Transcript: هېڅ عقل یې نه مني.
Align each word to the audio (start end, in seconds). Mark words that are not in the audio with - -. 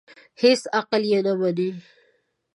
هېڅ 0.41 0.61
عقل 0.79 1.01
یې 1.11 1.19
نه 1.25 1.33
مني. 1.39 1.69